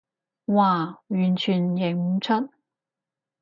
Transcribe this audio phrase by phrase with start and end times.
[0.47, 2.49] 嘩，完全認唔出